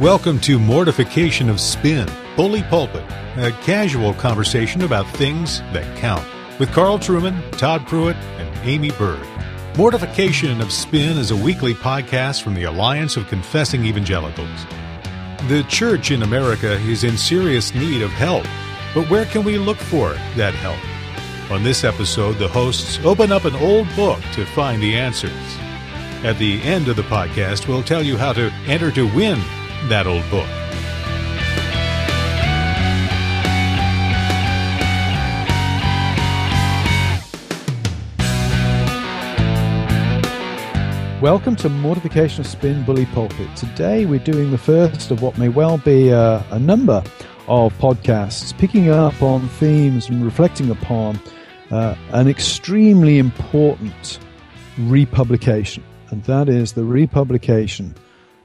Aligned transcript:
Welcome 0.00 0.40
to 0.40 0.58
Mortification 0.58 1.50
of 1.50 1.60
Spin, 1.60 2.08
Bully 2.34 2.62
Pulpit, 2.62 3.04
a 3.36 3.52
casual 3.60 4.14
conversation 4.14 4.80
about 4.80 5.06
things 5.08 5.60
that 5.74 5.98
count, 5.98 6.26
with 6.58 6.72
Carl 6.72 6.98
Trueman, 6.98 7.38
Todd 7.58 7.86
Pruitt, 7.86 8.16
and 8.16 8.66
Aimee 8.66 8.92
Byrd. 8.92 9.26
Mortification 9.76 10.62
of 10.62 10.72
Spin 10.72 11.18
is 11.18 11.32
a 11.32 11.36
weekly 11.36 11.74
podcast 11.74 12.40
from 12.40 12.54
the 12.54 12.64
Alliance 12.64 13.18
of 13.18 13.28
Confessing 13.28 13.84
Evangelicals. 13.84 14.64
The 15.48 15.66
church 15.68 16.10
in 16.10 16.22
America 16.22 16.76
is 16.76 17.04
in 17.04 17.18
serious 17.18 17.74
need 17.74 18.00
of 18.00 18.10
help, 18.12 18.46
but 18.94 19.10
where 19.10 19.26
can 19.26 19.44
we 19.44 19.58
look 19.58 19.76
for 19.76 20.14
that 20.34 20.54
help? 20.54 20.80
On 21.52 21.62
this 21.62 21.84
episode, 21.84 22.38
the 22.38 22.48
hosts 22.48 22.98
open 23.04 23.30
up 23.32 23.44
an 23.44 23.56
old 23.56 23.86
book 23.94 24.22
to 24.32 24.46
find 24.46 24.82
the 24.82 24.96
answers. 24.96 25.58
At 26.24 26.38
the 26.38 26.62
end 26.62 26.88
of 26.88 26.96
the 26.96 27.02
podcast, 27.02 27.68
we'll 27.68 27.82
tell 27.82 28.02
you 28.02 28.16
how 28.16 28.32
to 28.32 28.50
enter 28.66 28.90
to 28.92 29.14
win 29.14 29.38
that 29.88 30.06
old 30.06 30.28
book. 30.30 30.46
Welcome 41.22 41.56
to 41.56 41.68
Mortification 41.68 42.40
of 42.40 42.46
Spin 42.46 42.84
Bully 42.84 43.06
Pulpit. 43.06 43.54
Today 43.56 44.06
we're 44.06 44.20
doing 44.20 44.50
the 44.50 44.58
first 44.58 45.10
of 45.10 45.22
what 45.22 45.36
may 45.38 45.48
well 45.48 45.78
be 45.78 46.08
a, 46.08 46.44
a 46.50 46.58
number 46.58 47.02
of 47.46 47.76
podcasts, 47.78 48.56
picking 48.56 48.90
up 48.90 49.22
on 49.22 49.48
themes 49.48 50.08
and 50.08 50.24
reflecting 50.24 50.70
upon 50.70 51.20
uh, 51.70 51.94
an 52.12 52.28
extremely 52.28 53.18
important 53.18 54.18
republication, 54.78 55.82
and 56.10 56.22
that 56.24 56.48
is 56.48 56.72
the 56.72 56.84
republication 56.84 57.94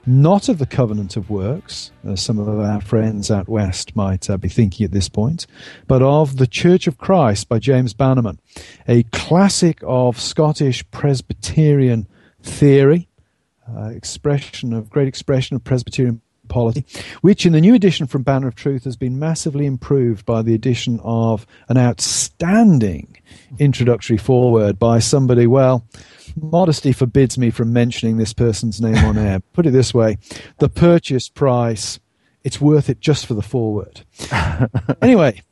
not 0.06 0.48
of 0.48 0.58
the 0.58 0.66
covenant 0.66 1.16
of 1.16 1.28
works, 1.28 1.90
as 2.04 2.22
some 2.22 2.38
of 2.38 2.48
our 2.48 2.80
friends 2.80 3.30
out 3.30 3.48
west 3.48 3.96
might 3.96 4.30
uh, 4.30 4.36
be 4.36 4.48
thinking 4.48 4.84
at 4.84 4.92
this 4.92 5.08
point, 5.08 5.46
but 5.86 6.00
of 6.00 6.36
the 6.36 6.46
Church 6.46 6.86
of 6.86 6.96
Christ 6.96 7.48
by 7.48 7.58
James 7.58 7.92
Bannerman, 7.92 8.38
a 8.86 9.02
classic 9.04 9.80
of 9.82 10.20
Scottish 10.20 10.88
Presbyterian 10.90 12.06
theory, 12.40 13.08
uh, 13.68 13.88
expression 13.88 14.72
of 14.72 14.90
great 14.90 15.08
expression 15.08 15.56
of 15.56 15.64
Presbyterian 15.64 16.22
polity, 16.56 16.86
which 17.20 17.44
in 17.44 17.52
the 17.52 17.60
new 17.60 17.74
edition 17.74 18.06
from 18.06 18.22
Banner 18.22 18.48
of 18.48 18.54
Truth 18.54 18.84
has 18.84 18.96
been 18.96 19.18
massively 19.18 19.66
improved 19.66 20.24
by 20.24 20.40
the 20.40 20.54
addition 20.54 20.98
of 21.04 21.46
an 21.68 21.76
outstanding 21.76 23.18
introductory 23.58 24.16
foreword 24.16 24.78
by 24.78 24.98
somebody, 24.98 25.46
well, 25.46 25.86
modesty 26.34 26.92
forbids 26.92 27.36
me 27.36 27.50
from 27.50 27.74
mentioning 27.74 28.16
this 28.16 28.32
person's 28.32 28.80
name 28.80 28.96
on 29.04 29.18
air. 29.18 29.40
Put 29.52 29.66
it 29.66 29.72
this 29.72 29.92
way 29.92 30.16
the 30.58 30.70
purchase 30.70 31.28
price, 31.28 32.00
it's 32.42 32.58
worth 32.58 32.88
it 32.88 33.00
just 33.00 33.26
for 33.26 33.34
the 33.34 33.42
foreword. 33.42 34.00
anyway, 35.02 35.42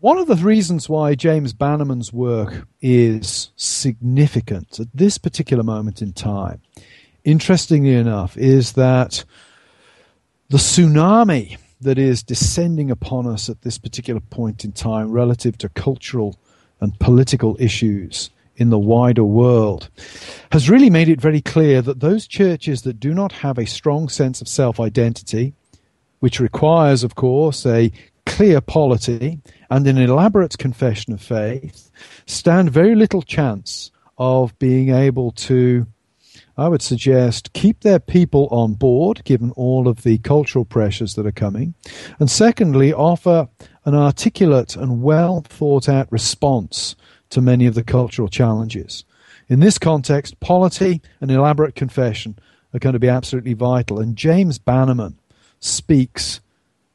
one 0.00 0.18
of 0.18 0.26
the 0.26 0.36
reasons 0.36 0.90
why 0.90 1.14
James 1.14 1.54
Bannerman's 1.54 2.12
work 2.12 2.68
is 2.82 3.50
significant 3.56 4.78
at 4.78 4.88
this 4.92 5.16
particular 5.16 5.62
moment 5.62 6.02
in 6.02 6.12
time, 6.12 6.60
interestingly 7.24 7.94
enough, 7.94 8.36
is 8.36 8.72
that 8.72 9.24
the 10.50 10.56
tsunami 10.56 11.58
that 11.82 11.98
is 11.98 12.22
descending 12.22 12.90
upon 12.90 13.26
us 13.26 13.50
at 13.50 13.60
this 13.60 13.76
particular 13.76 14.20
point 14.20 14.64
in 14.64 14.72
time 14.72 15.10
relative 15.10 15.58
to 15.58 15.68
cultural 15.68 16.38
and 16.80 16.98
political 16.98 17.54
issues 17.60 18.30
in 18.56 18.70
the 18.70 18.78
wider 18.78 19.24
world 19.24 19.90
has 20.50 20.70
really 20.70 20.88
made 20.88 21.08
it 21.08 21.20
very 21.20 21.42
clear 21.42 21.82
that 21.82 22.00
those 22.00 22.26
churches 22.26 22.82
that 22.82 22.98
do 22.98 23.12
not 23.12 23.30
have 23.30 23.58
a 23.58 23.66
strong 23.66 24.08
sense 24.08 24.40
of 24.40 24.48
self 24.48 24.80
identity, 24.80 25.52
which 26.20 26.40
requires, 26.40 27.04
of 27.04 27.14
course, 27.14 27.66
a 27.66 27.92
clear 28.24 28.62
polity 28.62 29.38
and 29.68 29.86
an 29.86 29.98
elaborate 29.98 30.56
confession 30.56 31.12
of 31.12 31.20
faith, 31.20 31.90
stand 32.26 32.70
very 32.70 32.94
little 32.94 33.22
chance 33.22 33.90
of 34.16 34.58
being 34.58 34.88
able 34.88 35.30
to, 35.32 35.86
I 36.58 36.66
would 36.68 36.82
suggest, 36.82 37.52
keep 37.52 37.80
their 37.80 38.00
people 38.00 38.48
on 38.50 38.74
board, 38.74 39.22
given 39.22 39.52
all 39.52 39.86
of 39.86 40.02
the 40.02 40.18
cultural 40.18 40.64
pressures 40.64 41.14
that 41.14 41.24
are 41.24 41.32
coming, 41.32 41.74
and 42.18 42.28
secondly, 42.28 42.92
offer 42.92 43.48
an 43.84 43.94
articulate 43.94 44.74
and 44.74 45.00
well 45.00 45.42
thought 45.48 45.88
out 45.88 46.10
response 46.10 46.96
to 47.30 47.40
many 47.40 47.66
of 47.66 47.76
the 47.76 47.84
cultural 47.84 48.26
challenges. 48.26 49.04
In 49.48 49.60
this 49.60 49.78
context, 49.78 50.40
polity 50.40 51.00
and 51.20 51.30
elaborate 51.30 51.76
confession 51.76 52.36
are 52.74 52.80
going 52.80 52.92
to 52.94 52.98
be 52.98 53.08
absolutely 53.08 53.54
vital. 53.54 54.00
And 54.00 54.16
James 54.16 54.58
Bannerman 54.58 55.18
speaks, 55.60 56.40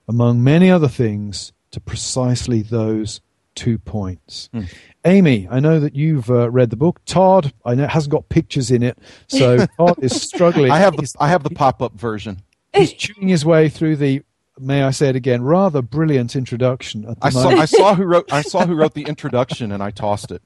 among 0.09 0.43
many 0.43 0.69
other 0.69 0.89
things, 0.89 1.53
to 1.71 1.79
precisely 1.79 2.61
those 2.61 3.21
two 3.55 3.77
points. 3.77 4.49
Mm. 4.53 4.73
Aimee, 5.05 5.47
I 5.49 5.59
know 5.59 5.79
that 5.79 5.95
you've 5.95 6.29
uh, 6.29 6.49
read 6.49 6.69
the 6.69 6.75
book. 6.75 7.01
Todd, 7.05 7.53
I 7.65 7.75
know 7.75 7.83
it 7.83 7.89
hasn't 7.89 8.11
got 8.11 8.29
pictures 8.29 8.71
in 8.71 8.83
it, 8.83 8.97
so 9.27 9.65
Todd 9.77 9.97
is 10.01 10.19
struggling. 10.21 10.71
I 10.71 10.79
have 10.79 10.95
the 10.95 11.13
I 11.19 11.29
have 11.29 11.43
the 11.43 11.49
pop 11.49 11.81
up 11.81 11.93
version. 11.93 12.41
He's 12.73 12.93
chewing 12.93 13.27
his 13.27 13.45
way 13.45 13.69
through 13.69 13.97
the 13.97 14.23
may 14.59 14.83
I 14.83 14.91
say 14.91 15.09
it 15.09 15.15
again, 15.15 15.43
rather 15.43 15.81
brilliant 15.81 16.35
introduction. 16.35 17.15
I 17.21 17.29
saw, 17.29 17.49
I 17.49 17.65
saw 17.65 17.95
who 17.95 18.03
wrote 18.03 18.31
I 18.31 18.41
saw 18.41 18.65
who 18.65 18.75
wrote 18.75 18.93
the 18.93 19.03
introduction, 19.03 19.71
and 19.71 19.81
I 19.81 19.91
tossed 19.91 20.31
it. 20.31 20.41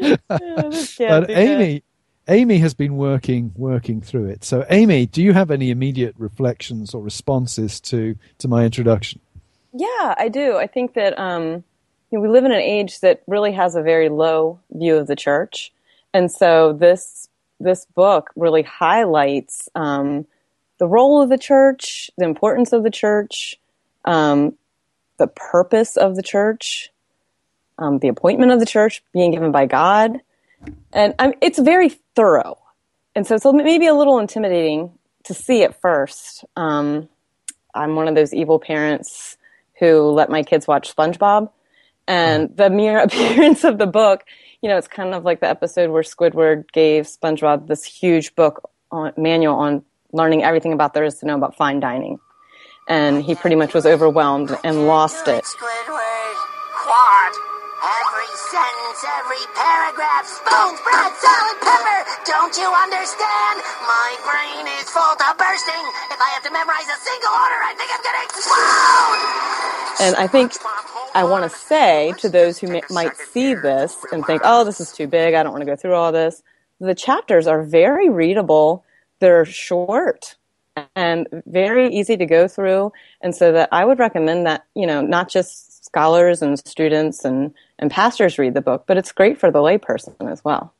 but 0.28 1.30
Aimee, 1.30 1.82
Aimee 2.28 2.58
has 2.58 2.74
been 2.74 2.96
working 2.96 3.52
working 3.56 4.00
through 4.00 4.26
it. 4.26 4.44
So, 4.44 4.64
Aimee, 4.70 5.06
do 5.06 5.22
you 5.22 5.32
have 5.32 5.50
any 5.50 5.70
immediate 5.70 6.14
reflections 6.18 6.94
or 6.94 7.02
responses 7.02 7.80
to 7.82 8.16
to 8.38 8.48
my 8.48 8.64
introduction? 8.64 9.20
Yeah, 9.72 10.14
I 10.16 10.28
do. 10.28 10.56
I 10.56 10.66
think 10.66 10.94
that 10.94 11.18
um, 11.18 11.64
you 12.10 12.18
know, 12.18 12.22
we 12.22 12.28
live 12.28 12.44
in 12.44 12.52
an 12.52 12.60
age 12.60 13.00
that 13.00 13.22
really 13.26 13.52
has 13.52 13.74
a 13.74 13.82
very 13.82 14.08
low 14.08 14.60
view 14.70 14.96
of 14.96 15.06
the 15.06 15.16
church, 15.16 15.72
and 16.14 16.30
so 16.30 16.72
this 16.72 17.28
this 17.58 17.86
book 17.94 18.30
really 18.36 18.62
highlights. 18.62 19.68
Um, 19.74 20.26
the 20.78 20.86
role 20.86 21.22
of 21.22 21.30
the 21.30 21.38
church, 21.38 22.10
the 22.18 22.24
importance 22.24 22.72
of 22.72 22.82
the 22.82 22.90
church, 22.90 23.58
um, 24.04 24.54
the 25.18 25.26
purpose 25.26 25.96
of 25.96 26.16
the 26.16 26.22
church, 26.22 26.90
um, 27.78 27.98
the 27.98 28.08
appointment 28.08 28.52
of 28.52 28.60
the 28.60 28.66
church 28.66 29.02
being 29.12 29.32
given 29.32 29.52
by 29.52 29.66
God. 29.66 30.20
And 30.92 31.14
it's 31.40 31.58
very 31.58 31.90
thorough. 32.14 32.58
And 33.14 33.26
so 33.26 33.34
it's 33.34 33.44
maybe 33.44 33.86
a 33.86 33.94
little 33.94 34.18
intimidating 34.18 34.92
to 35.24 35.34
see 35.34 35.62
at 35.62 35.80
first. 35.80 36.44
Um, 36.56 37.08
I'm 37.74 37.94
one 37.94 38.08
of 38.08 38.14
those 38.14 38.32
evil 38.32 38.58
parents 38.58 39.36
who 39.78 40.10
let 40.10 40.30
my 40.30 40.42
kids 40.42 40.66
watch 40.66 40.94
SpongeBob. 40.94 41.50
And 42.08 42.56
the 42.56 42.70
mere 42.70 42.98
appearance 43.02 43.64
of 43.64 43.78
the 43.78 43.86
book, 43.86 44.24
you 44.62 44.68
know, 44.68 44.76
it's 44.76 44.88
kind 44.88 45.14
of 45.14 45.24
like 45.24 45.40
the 45.40 45.48
episode 45.48 45.90
where 45.90 46.02
Squidward 46.02 46.70
gave 46.72 47.06
SpongeBob 47.06 47.66
this 47.66 47.84
huge 47.84 48.34
book 48.34 48.70
on, 48.90 49.12
manual 49.16 49.56
on 49.56 49.84
learning 50.12 50.44
everything 50.44 50.72
about 50.72 50.94
there 50.94 51.04
is 51.04 51.18
to 51.18 51.26
know 51.26 51.36
about 51.36 51.56
fine 51.56 51.80
dining. 51.80 52.18
And 52.88 53.22
he 53.22 53.34
pretty 53.34 53.56
much 53.56 53.74
was 53.74 53.84
overwhelmed 53.84 54.56
and 54.62 54.86
lost 54.86 55.26
it. 55.26 55.42
Squidward, 55.42 56.36
quad, 56.70 57.32
every 57.82 58.30
sentence, 58.46 59.00
every 59.02 59.42
paragraph, 59.58 60.24
spoons, 60.24 60.78
bread, 60.86 61.12
salad, 61.18 61.58
pepper. 61.66 61.98
Don't 62.24 62.54
you 62.54 62.70
understand? 62.70 63.54
My 63.90 64.10
brain 64.22 64.70
is 64.78 64.86
full 64.86 65.14
to 65.18 65.28
bursting. 65.34 65.84
If 66.14 66.20
I 66.22 66.30
have 66.38 66.46
to 66.46 66.52
memorize 66.54 66.86
a 66.86 66.98
single 67.02 67.34
order, 67.34 67.58
I 67.58 67.74
think 67.74 67.90
I'm 67.90 68.02
gonna 68.06 68.22
explode. 68.22 69.46
And 69.98 70.14
I 70.14 70.26
think 70.30 70.54
I 71.16 71.24
want 71.24 71.50
to 71.50 71.58
say 71.58 72.12
to 72.18 72.28
those 72.28 72.58
who 72.58 72.80
might 72.90 73.16
see 73.16 73.54
this 73.54 73.96
and 74.12 74.24
think, 74.24 74.42
oh, 74.44 74.64
this 74.64 74.80
is 74.80 74.92
too 74.92 75.06
big, 75.06 75.34
I 75.34 75.42
don't 75.42 75.52
want 75.52 75.62
to 75.62 75.66
go 75.66 75.76
through 75.76 75.94
all 75.94 76.12
this. 76.12 76.42
The 76.78 76.94
chapters 76.94 77.46
are 77.46 77.62
very 77.62 78.10
readable 78.10 78.84
they're 79.20 79.44
short 79.44 80.36
and 80.94 81.26
very 81.46 81.92
easy 81.94 82.16
to 82.16 82.26
go 82.26 82.48
through. 82.48 82.92
And 83.20 83.34
so 83.34 83.52
that 83.52 83.70
I 83.72 83.84
would 83.84 83.98
recommend 83.98 84.46
that, 84.46 84.66
you 84.74 84.86
know, 84.86 85.00
not 85.00 85.30
just 85.30 85.84
scholars 85.84 86.42
and 86.42 86.58
students 86.58 87.24
and, 87.24 87.54
and 87.78 87.90
pastors 87.90 88.38
read 88.38 88.54
the 88.54 88.60
book, 88.60 88.84
but 88.86 88.98
it's 88.98 89.12
great 89.12 89.38
for 89.38 89.50
the 89.50 89.60
layperson 89.60 90.30
as 90.30 90.44
well. 90.44 90.74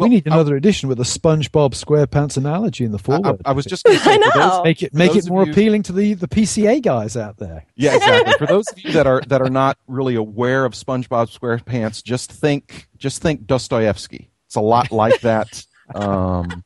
We 0.00 0.08
need 0.08 0.26
another 0.26 0.56
edition 0.56 0.88
with 0.88 0.98
a 1.00 1.04
SpongeBob 1.04 1.72
SquarePants 1.72 2.36
analogy 2.36 2.84
in 2.84 2.92
the 2.92 2.98
foreword. 2.98 3.40
I, 3.44 3.50
I 3.50 3.52
was 3.52 3.64
just 3.64 3.84
going 3.84 3.98
to 3.98 4.02
say, 4.04 4.18
those, 4.34 4.64
make 4.64 4.82
it 4.82 4.94
make 4.94 5.14
it 5.14 5.28
more 5.28 5.44
you, 5.44 5.52
appealing 5.52 5.82
to 5.84 5.92
the, 5.92 6.14
the 6.14 6.28
PCA 6.28 6.82
guys 6.82 7.16
out 7.16 7.38
there. 7.38 7.66
Yeah, 7.76 7.96
exactly. 7.96 8.34
for 8.38 8.46
those 8.46 8.68
of 8.68 8.78
you 8.78 8.92
that 8.92 9.06
are 9.06 9.22
that 9.28 9.40
are 9.40 9.48
not 9.48 9.78
really 9.86 10.14
aware 10.14 10.66
of 10.66 10.74
SpongeBob 10.74 11.36
SquarePants, 11.36 12.04
just 12.04 12.30
think 12.30 12.88
just 12.98 13.22
think 13.22 13.46
Dostoevsky. 13.46 14.30
It's 14.46 14.56
a 14.56 14.60
lot 14.60 14.90
like 14.90 15.20
that. 15.20 15.66
Um, 15.92 16.62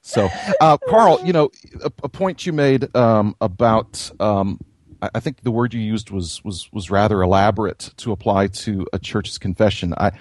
so, 0.00 0.30
uh, 0.58 0.78
Carl, 0.88 1.20
you 1.22 1.34
know, 1.34 1.50
a, 1.84 1.92
a 2.02 2.08
point 2.08 2.46
you 2.46 2.54
made 2.54 2.96
um, 2.96 3.36
about 3.42 4.10
um, 4.18 4.58
I, 5.02 5.10
I 5.16 5.20
think 5.20 5.42
the 5.42 5.50
word 5.50 5.74
you 5.74 5.80
used 5.80 6.10
was 6.10 6.42
was 6.44 6.68
was 6.72 6.90
rather 6.90 7.22
elaborate 7.22 7.90
to 7.98 8.12
apply 8.12 8.48
to 8.48 8.86
a 8.92 8.98
church's 8.98 9.38
confession. 9.38 9.94
I 9.96 10.12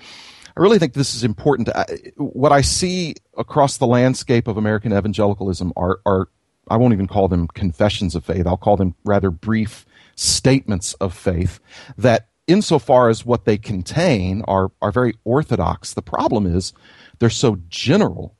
I 0.59 0.61
really 0.61 0.77
think 0.77 0.91
this 0.91 1.15
is 1.15 1.23
important. 1.23 1.69
I, 1.69 1.85
what 2.17 2.51
I 2.51 2.59
see 2.59 3.15
across 3.37 3.77
the 3.77 3.87
landscape 3.87 4.45
of 4.45 4.57
American 4.57 4.91
evangelicalism 4.91 5.71
are 5.77 6.01
are 6.05 6.27
I 6.69 6.75
won't 6.75 6.91
even 6.91 7.07
call 7.07 7.29
them 7.29 7.47
confessions 7.47 8.13
of 8.13 8.25
faith. 8.25 8.45
I'll 8.45 8.57
call 8.57 8.75
them 8.75 8.93
rather 9.05 9.31
brief 9.31 9.85
statements 10.15 10.95
of 10.95 11.13
faith 11.13 11.61
that 11.97 12.27
insofar 12.45 13.07
as 13.09 13.25
what 13.25 13.45
they 13.45 13.57
contain 13.57 14.43
are, 14.49 14.69
are 14.81 14.91
very 14.91 15.13
orthodox. 15.23 15.93
The 15.93 16.01
problem 16.01 16.45
is 16.45 16.73
they're 17.19 17.29
so 17.29 17.57
general. 17.69 18.35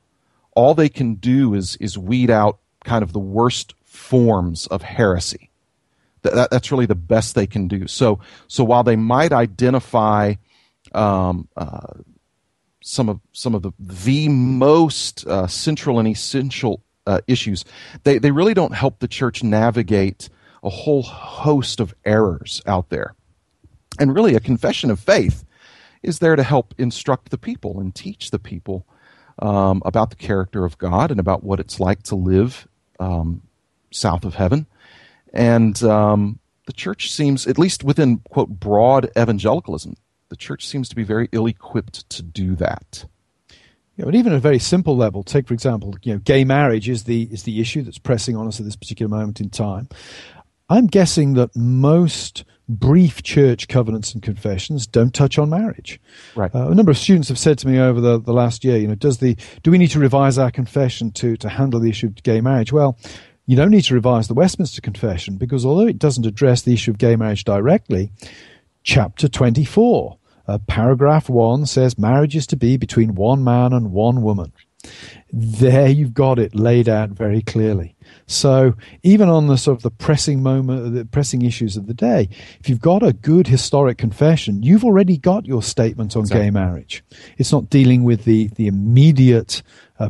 All 0.51 0.73
they 0.73 0.89
can 0.89 1.15
do 1.15 1.53
is, 1.53 1.77
is 1.77 1.97
weed 1.97 2.29
out 2.29 2.59
kind 2.83 3.01
of 3.01 3.13
the 3.13 3.19
worst 3.19 3.73
forms 3.85 4.67
of 4.67 4.81
heresy. 4.81 5.49
That, 6.23 6.51
that's 6.51 6.71
really 6.71 6.85
the 6.85 6.95
best 6.95 7.33
they 7.33 7.47
can 7.47 7.67
do. 7.67 7.87
So, 7.87 8.19
so 8.47 8.63
while 8.63 8.83
they 8.83 8.97
might 8.97 9.31
identify 9.31 10.35
um, 10.93 11.47
uh, 11.55 11.93
some 12.81 13.09
of 13.09 13.19
some 13.31 13.55
of 13.55 13.61
the 13.61 13.71
the 13.79 14.29
most 14.29 15.25
uh, 15.27 15.47
central 15.47 15.99
and 15.99 16.07
essential 16.07 16.83
uh, 17.05 17.21
issues, 17.27 17.65
they 18.03 18.17
they 18.17 18.31
really 18.31 18.53
don't 18.53 18.73
help 18.73 18.99
the 18.99 19.07
church 19.07 19.43
navigate 19.43 20.29
a 20.63 20.69
whole 20.69 21.03
host 21.03 21.79
of 21.79 21.93
errors 22.05 22.61
out 22.65 22.89
there. 22.89 23.15
And 23.99 24.13
really, 24.13 24.35
a 24.35 24.39
confession 24.39 24.91
of 24.91 24.99
faith 24.99 25.43
is 26.03 26.19
there 26.19 26.35
to 26.35 26.43
help 26.43 26.73
instruct 26.77 27.29
the 27.29 27.37
people 27.37 27.79
and 27.79 27.93
teach 27.93 28.31
the 28.31 28.39
people 28.39 28.85
um, 29.39 29.81
about 29.85 30.09
the 30.09 30.15
character 30.15 30.65
of 30.65 30.77
God 30.77 31.11
and 31.11 31.19
about 31.19 31.43
what 31.43 31.59
it's 31.59 31.79
like 31.79 32.03
to 32.03 32.15
live 32.15 32.67
um, 32.99 33.41
south 33.91 34.25
of 34.25 34.35
heaven. 34.35 34.67
And 35.33 35.81
um, 35.83 36.39
the 36.65 36.73
church 36.73 37.11
seems, 37.11 37.47
at 37.47 37.57
least 37.57 37.83
within, 37.83 38.19
quote, 38.29 38.49
broad 38.49 39.09
evangelicalism, 39.17 39.95
the 40.29 40.35
church 40.35 40.65
seems 40.65 40.87
to 40.89 40.95
be 40.95 41.03
very 41.03 41.27
ill 41.31 41.47
equipped 41.47 42.09
to 42.11 42.23
do 42.23 42.55
that. 42.55 43.05
Yeah, 43.97 44.05
but 44.05 44.15
even 44.15 44.31
at 44.31 44.37
a 44.37 44.41
very 44.41 44.59
simple 44.59 44.95
level, 44.95 45.23
take 45.23 45.47
for 45.47 45.53
example, 45.53 45.93
you 46.03 46.13
know, 46.13 46.19
gay 46.19 46.45
marriage 46.45 46.87
is 46.87 47.03
the 47.03 47.23
is 47.31 47.43
the 47.43 47.59
issue 47.59 47.81
that's 47.81 47.97
pressing 47.97 48.37
on 48.37 48.47
us 48.47 48.59
at 48.59 48.65
this 48.65 48.77
particular 48.77 49.09
moment 49.09 49.41
in 49.41 49.49
time. 49.49 49.89
I'm 50.69 50.87
guessing 50.87 51.33
that 51.33 51.55
most 51.55 52.45
brief 52.69 53.23
church 53.23 53.67
covenants 53.67 54.13
and 54.13 54.21
confessions 54.21 54.85
don't 54.85 55.13
touch 55.13 55.39
on 55.39 55.49
marriage. 55.49 55.99
Right. 56.35 56.53
Uh, 56.53 56.69
a 56.69 56.75
number 56.75 56.91
of 56.91 56.97
students 56.97 57.27
have 57.29 57.39
said 57.39 57.57
to 57.57 57.67
me 57.67 57.79
over 57.79 57.99
the, 57.99 58.19
the 58.19 58.31
last 58.31 58.63
year, 58.63 58.77
you 58.77 58.87
know, 58.87 58.95
does 58.95 59.17
the 59.17 59.35
do 59.63 59.71
we 59.71 59.79
need 59.79 59.89
to 59.91 59.99
revise 59.99 60.37
our 60.37 60.51
confession 60.51 61.11
to 61.13 61.35
to 61.37 61.49
handle 61.49 61.79
the 61.79 61.89
issue 61.89 62.07
of 62.07 62.23
gay 62.23 62.39
marriage? 62.39 62.71
Well, 62.71 62.97
you 63.47 63.55
don't 63.55 63.71
need 63.71 63.85
to 63.85 63.95
revise 63.95 64.27
the 64.27 64.35
Westminster 64.35 64.79
Confession 64.79 65.37
because 65.37 65.65
although 65.65 65.87
it 65.87 65.97
doesn't 65.97 66.27
address 66.27 66.61
the 66.61 66.73
issue 66.73 66.91
of 66.91 66.99
gay 66.99 67.15
marriage 67.15 67.43
directly, 67.43 68.11
chapter 68.83 69.27
24, 69.27 70.18
uh, 70.49 70.57
paragraph 70.65 71.29
1 71.29 71.67
says 71.67 71.99
marriage 71.99 72.35
is 72.35 72.47
to 72.47 72.55
be 72.55 72.75
between 72.75 73.13
one 73.13 73.43
man 73.43 73.71
and 73.71 73.91
one 73.91 74.23
woman. 74.23 74.51
There 75.31 75.87
you've 75.89 76.15
got 76.15 76.39
it 76.39 76.55
laid 76.55 76.89
out 76.89 77.09
very 77.09 77.43
clearly. 77.43 77.95
So 78.25 78.73
even 79.03 79.29
on 79.29 79.45
the 79.45 79.57
sort 79.57 79.77
of 79.77 79.83
the 79.83 79.91
pressing 79.91 80.41
moment, 80.41 80.95
the 80.95 81.05
pressing 81.05 81.43
issues 81.43 81.77
of 81.77 81.85
the 81.85 81.93
day, 81.93 82.29
if 82.59 82.67
you've 82.67 82.81
got 82.81 83.03
a 83.03 83.13
good 83.13 83.47
historic 83.47 83.99
confession, 83.99 84.63
you've 84.63 84.83
already 84.83 85.17
got 85.17 85.45
your 85.45 85.61
statement 85.61 86.15
on 86.15 86.21
exactly. 86.21 86.45
gay 86.45 86.51
marriage. 86.51 87.03
It's 87.37 87.51
not 87.51 87.69
dealing 87.69 88.03
with 88.03 88.23
the 88.23 88.47
the 88.55 88.65
immediate 88.65 89.61
uh, 89.99 90.09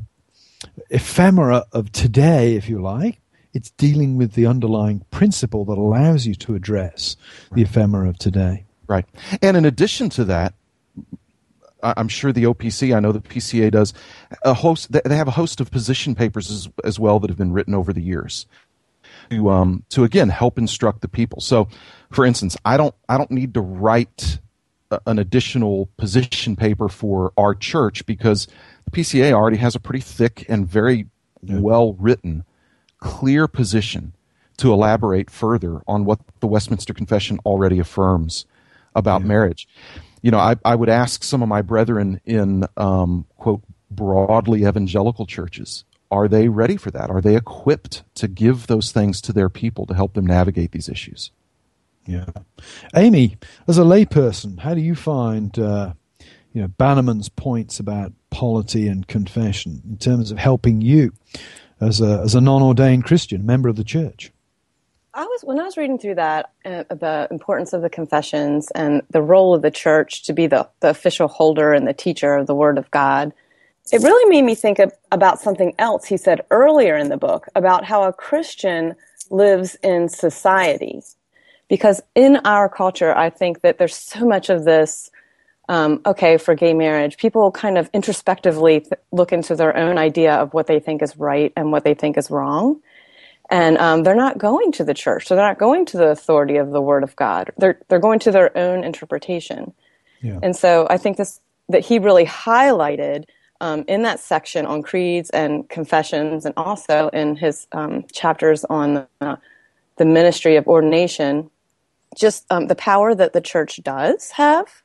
ephemera 0.90 1.66
of 1.74 1.92
today, 1.92 2.56
if 2.56 2.70
you 2.70 2.82
like. 2.82 3.20
It's 3.54 3.72
dealing 3.72 4.16
with 4.16 4.34
the 4.34 4.46
underlying 4.46 5.04
principle 5.12 5.66
that 5.66 5.78
allows 5.78 6.26
you 6.26 6.36
to 6.36 6.56
address 6.56 7.18
right. 7.50 7.56
the 7.56 7.62
ephemera 7.64 8.08
of 8.08 8.18
today. 8.20 8.66
Right. 8.90 9.06
And 9.42 9.56
in 9.56 9.66
addition 9.66 10.10
to 10.10 10.26
that, 10.26 10.56
I'm 11.82 12.10
sure 12.10 12.34
the 12.34 12.44
OPC, 12.44 12.94
I 12.94 13.00
know 13.00 13.12
the 13.12 13.22
PCA 13.22 13.72
does, 13.72 13.94
a 14.44 14.54
host. 14.54 14.92
They 14.92 15.16
have 15.16 15.28
a 15.28 15.32
host 15.32 15.62
of 15.62 15.72
position 15.72 16.16
papers 16.16 16.52
as, 16.52 16.68
as 16.84 17.00
well 17.00 17.20
that 17.20 17.30
have 17.30 17.38
been 17.38 17.54
written 17.54 17.74
over 17.74 17.94
the 17.94 18.02
years 18.02 18.48
to 19.30 19.50
um, 19.50 19.84
to 19.90 20.04
again 20.04 20.30
help 20.30 20.58
instruct 20.58 21.02
the 21.02 21.08
people. 21.08 21.40
So, 21.40 21.70
for 22.12 22.26
instance, 22.26 22.58
I 22.66 22.78
don't 22.78 22.96
I 23.08 23.18
don't 23.18 23.32
need 23.32 23.54
to 23.54 23.62
write 23.62 24.40
a, 24.92 25.00
an 25.06 25.20
additional 25.20 25.88
position 25.98 26.56
paper 26.56 26.90
for 26.90 27.32
our 27.38 27.56
church 27.56 28.06
because 28.06 28.48
the 28.86 28.92
PCA 28.92 29.32
already 29.32 29.58
has 29.58 29.76
a 29.76 29.80
pretty 29.80 30.02
thick 30.02 30.46
and 30.50 30.68
very 30.68 31.08
yeah. 31.42 31.60
well 31.60 31.94
written 31.94 32.44
clear 33.00 33.48
position 33.48 34.14
to 34.58 34.74
elaborate 34.74 35.30
further 35.30 35.82
on 35.88 36.04
what 36.04 36.20
the 36.42 36.48
Westminster 36.48 36.94
Confession 36.94 37.40
already 37.46 37.80
affirms 37.80 38.46
about 39.00 39.22
yeah. 39.22 39.28
marriage. 39.28 39.68
You 40.22 40.32
know, 40.32 40.38
I, 40.38 40.56
I 40.64 40.76
would 40.76 40.90
ask 40.90 41.24
some 41.24 41.42
of 41.42 41.50
my 41.50 41.62
brethren 41.62 42.22
in, 42.26 42.66
um, 42.78 43.26
quote, 43.38 43.64
broadly 43.90 44.66
evangelical 44.66 45.26
churches, 45.26 45.86
are 46.12 46.28
they 46.28 46.50
ready 46.50 46.78
for 46.78 46.92
that? 46.92 47.10
Are 47.10 47.22
they 47.22 47.36
equipped 47.36 48.04
to 48.16 48.28
give 48.28 48.68
those 48.68 48.92
things 48.92 49.22
to 49.22 49.34
their 49.34 49.50
people 49.50 49.86
to 49.88 49.94
help 49.94 50.14
them 50.14 50.28
navigate 50.28 50.72
these 50.72 50.90
issues? 50.90 51.32
Yeah. 52.06 52.26
Aimee, 52.96 53.38
as 53.68 53.78
a 53.78 53.84
layperson, 53.84 54.60
how 54.60 54.74
do 54.74 54.82
you 54.82 54.96
find, 54.96 55.58
uh, 55.58 55.94
you 56.54 56.62
know, 56.62 56.68
Bannerman's 56.68 57.30
points 57.30 57.80
about 57.80 58.14
polity 58.30 58.88
and 58.88 59.08
confession 59.08 59.82
in 59.88 59.98
terms 59.98 60.32
of 60.32 60.38
helping 60.38 60.82
you 60.82 61.14
as 61.80 62.02
a 62.02 62.20
as 62.20 62.36
a 62.36 62.42
non-ordained 62.42 63.06
Christian 63.06 63.46
member 63.46 63.70
of 63.70 63.76
the 63.76 63.84
church. 63.84 64.32
I 65.20 65.24
was 65.24 65.42
when 65.44 65.60
I 65.60 65.64
was 65.64 65.76
reading 65.76 66.00
through 66.00 66.16
that 66.16 66.52
uh, 66.64 66.86
the 66.90 67.28
importance 67.30 67.74
of 67.74 67.82
the 67.82 67.90
confessions 67.90 68.72
and 68.72 69.02
the 69.10 69.22
role 69.22 69.54
of 69.54 69.62
the 69.62 69.70
church 69.70 70.24
to 70.24 70.34
be 70.34 70.48
the, 70.48 70.70
the 70.80 70.92
official 70.92 71.28
holder 71.28 71.74
and 71.74 71.86
the 71.86 71.94
teacher 71.94 72.36
of 72.36 72.48
the 72.48 72.56
Word 72.56 72.78
of 72.78 72.90
God. 72.90 73.34
It 73.92 74.02
really 74.02 74.30
made 74.30 74.44
me 74.44 74.56
think 74.56 74.80
of, 74.80 74.94
about 75.12 75.42
something 75.42 75.76
else 75.78 76.06
he 76.06 76.16
said 76.16 76.46
earlier 76.52 76.96
in 76.96 77.10
the 77.10 77.18
book 77.18 77.48
about 77.54 77.84
how 77.84 78.04
a 78.04 78.14
Christian 78.14 78.96
lives 79.30 79.76
in 79.84 80.08
society. 80.08 81.02
Because 81.68 82.00
in 82.16 82.38
our 82.46 82.70
culture, 82.70 83.14
I 83.14 83.30
think 83.30 83.60
that 83.60 83.78
there's 83.78 83.96
so 83.96 84.26
much 84.26 84.50
of 84.50 84.64
this 84.64 85.12
um, 85.68 86.02
okay, 86.06 86.38
for 86.38 86.56
gay 86.56 86.74
marriage, 86.74 87.18
people 87.18 87.52
kind 87.52 87.78
of 87.78 87.90
introspectively 87.94 88.80
th- 88.80 88.94
look 89.12 89.34
into 89.34 89.56
their 89.56 89.76
own 89.76 90.00
idea 90.00 90.34
of 90.34 90.54
what 90.54 90.66
they 90.66 90.80
think 90.80 91.04
is 91.04 91.16
right 91.18 91.52
and 91.58 91.74
what 91.74 91.84
they 91.84 91.94
think 91.94 92.18
is 92.18 92.32
wrong. 92.32 92.82
And 93.52 93.78
um, 93.80 94.04
they're 94.04 94.16
not 94.16 94.38
going 94.38 94.72
to 94.74 94.84
the 94.84 94.94
church, 94.94 95.28
so 95.28 95.36
they're 95.36 95.48
not 95.48 95.58
going 95.58 95.86
to 95.88 95.98
the 95.98 96.10
authority 96.10 96.58
of 96.58 96.70
the 96.70 96.82
Word 96.82 97.04
of 97.04 97.16
God. 97.16 97.52
They're 97.58 97.80
they're 97.88 98.00
going 98.00 98.20
to 98.20 98.32
their 98.32 98.56
own 98.56 98.84
interpretation. 98.84 99.74
Yeah. 100.22 100.40
And 100.44 100.56
so 100.56 100.86
I 100.90 100.98
think 100.98 101.18
this 101.18 101.42
that 101.68 101.86
he 101.86 101.98
really 102.00 102.26
highlighted 102.26 103.26
um, 103.62 103.86
in 103.88 104.04
that 104.04 104.20
section 104.20 104.66
on 104.66 104.84
creeds 104.84 105.30
and 105.32 105.68
confessions, 105.68 106.46
and 106.46 106.54
also 106.58 107.10
in 107.10 107.36
his 107.36 107.68
um, 107.72 108.06
chapters 108.12 108.66
on 108.66 109.08
uh, 109.22 109.38
the 109.98 110.06
ministry 110.06 110.56
of 110.56 110.68
ordination, 110.68 111.50
just 112.16 112.46
um, 112.52 112.68
the 112.68 112.76
power 112.76 113.16
that 113.16 113.34
the 113.34 113.42
church 113.42 113.82
does 113.84 114.32
have 114.32 114.84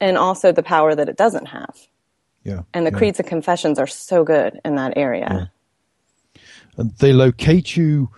and 0.00 0.18
also 0.18 0.52
the 0.52 0.62
power 0.62 0.94
that 0.94 1.08
it 1.08 1.16
doesn't 1.16 1.46
have. 1.46 1.74
Yeah. 2.44 2.62
And 2.74 2.86
the 2.86 2.90
yeah. 2.90 2.98
creeds 2.98 3.18
and 3.18 3.28
confessions 3.28 3.78
are 3.78 3.86
so 3.86 4.24
good 4.24 4.60
in 4.64 4.74
that 4.76 4.94
area. 4.96 5.28
Yeah. 5.30 5.46
And 6.76 6.96
they 6.98 7.12
locate 7.12 7.76
you 7.76 8.10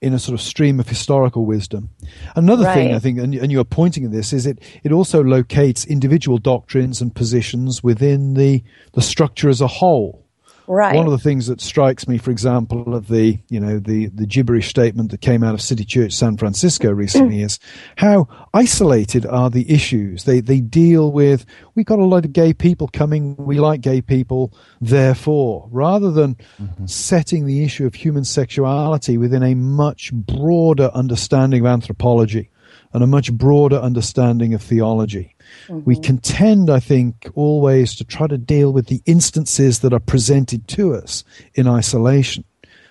in 0.00 0.12
a 0.12 0.18
sort 0.18 0.34
of 0.34 0.40
stream 0.42 0.78
of 0.80 0.88
historical 0.88 1.46
wisdom. 1.46 1.88
Another 2.36 2.64
right. 2.64 2.74
thing 2.74 2.94
I 2.94 2.98
think, 2.98 3.18
and, 3.18 3.34
and 3.34 3.50
you 3.50 3.58
are 3.60 3.64
pointing 3.64 4.04
at 4.04 4.12
this, 4.12 4.34
is 4.34 4.46
it 4.46 4.60
it 4.82 4.92
also 4.92 5.22
locates 5.24 5.86
individual 5.86 6.36
doctrines 6.36 7.00
and 7.00 7.14
positions 7.14 7.82
within 7.82 8.34
the 8.34 8.62
the 8.92 9.02
structure 9.02 9.48
as 9.48 9.60
a 9.62 9.66
whole. 9.66 10.23
Right. 10.66 10.94
One 10.94 11.06
of 11.06 11.12
the 11.12 11.18
things 11.18 11.46
that 11.48 11.60
strikes 11.60 12.08
me, 12.08 12.16
for 12.16 12.30
example, 12.30 12.94
of 12.94 13.08
the 13.08 13.38
you 13.48 13.60
know 13.60 13.78
the 13.78 14.06
the 14.06 14.26
gibberish 14.26 14.68
statement 14.68 15.10
that 15.10 15.20
came 15.20 15.44
out 15.44 15.54
of 15.54 15.60
City 15.60 15.84
Church 15.84 16.12
San 16.12 16.36
Francisco 16.36 16.90
recently 16.90 17.42
is 17.42 17.58
how 17.96 18.28
isolated 18.54 19.26
are 19.26 19.50
the 19.50 19.70
issues. 19.70 20.24
They 20.24 20.40
they 20.40 20.60
deal 20.60 21.12
with 21.12 21.44
we 21.74 21.84
got 21.84 21.98
a 21.98 22.04
lot 22.04 22.24
of 22.24 22.32
gay 22.32 22.54
people 22.54 22.88
coming, 22.88 23.36
we 23.36 23.60
like 23.60 23.82
gay 23.82 24.00
people, 24.00 24.52
therefore, 24.80 25.68
rather 25.70 26.10
than 26.10 26.36
mm-hmm. 26.60 26.86
setting 26.86 27.46
the 27.46 27.62
issue 27.62 27.86
of 27.86 27.94
human 27.94 28.24
sexuality 28.24 29.18
within 29.18 29.42
a 29.42 29.54
much 29.54 30.12
broader 30.14 30.90
understanding 30.94 31.60
of 31.60 31.66
anthropology 31.66 32.50
and 32.94 33.02
a 33.02 33.08
much 33.08 33.32
broader 33.32 33.76
understanding 33.76 34.54
of 34.54 34.62
theology. 34.62 35.34
Mm-hmm. 35.66 35.84
We 35.84 35.98
contend, 35.98 36.70
I 36.70 36.80
think, 36.80 37.28
always 37.34 37.94
to 37.96 38.04
try 38.04 38.28
to 38.28 38.38
deal 38.38 38.72
with 38.72 38.86
the 38.86 39.02
instances 39.04 39.80
that 39.80 39.92
are 39.92 40.00
presented 40.00 40.68
to 40.68 40.94
us 40.94 41.24
in 41.54 41.66
isolation 41.66 42.44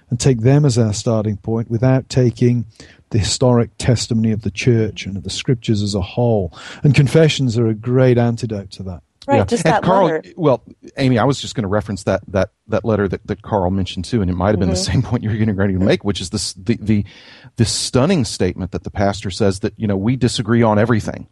and 0.10 0.20
take 0.20 0.42
them 0.42 0.66
as 0.66 0.78
our 0.78 0.94
starting 0.94 1.38
point 1.38 1.72
without 1.72 2.10
taking 2.10 2.66
the 3.12 3.18
historic 3.18 3.76
testimony 3.78 4.32
of 4.32 4.42
the 4.42 4.52
church 4.52 5.06
and 5.06 5.16
of 5.16 5.24
the 5.24 5.30
scriptures 5.30 5.82
as 5.82 5.96
a 5.96 6.02
whole. 6.02 6.54
And 6.84 6.94
confessions 6.94 7.58
are 7.58 7.68
a 7.68 7.74
great 7.74 8.18
antidote 8.18 8.72
to 8.72 8.84
that. 8.84 9.04
Right, 9.28 9.38
yeah. 9.38 9.46
just 9.46 9.66
and 9.66 9.74
that 9.74 9.84
Carl, 9.84 10.06
letter. 10.06 10.24
Well, 10.36 10.64
Aimee, 10.98 11.18
I 11.18 11.24
was 11.24 11.40
just 11.40 11.56
going 11.56 11.64
to 11.64 11.70
reference 11.70 12.04
that 12.04 12.22
that 12.30 12.52
that 12.68 12.84
letter 12.84 13.08
that, 13.08 13.26
that 13.28 13.42
Carl 13.42 13.70
mentioned 13.72 14.06
too, 14.06 14.22
and 14.22 14.30
it 14.30 14.34
might 14.34 14.50
have 14.50 14.60
been 14.60 14.70
mm-hmm. 14.70 14.74
the 14.74 14.76
same 14.76 15.02
point 15.04 15.24
you 15.24 15.30
were 15.30 15.38
getting 15.38 15.56
ready 15.56 15.74
to 15.74 15.80
make, 15.80 16.04
which 16.04 16.22
is 16.22 16.30
this 16.30 16.54
the 16.54 16.78
the 16.82 17.06
the 17.56 17.66
stunning 17.66 18.26
statement 18.26 18.72
that 18.72 18.84
the 18.84 18.92
pastor 18.92 19.32
says 19.32 19.60
that 19.62 19.74
you 19.78 19.88
know 19.88 19.98
we 19.98 20.16
disagree 20.16 20.62
on 20.62 20.78
everything 20.78 21.28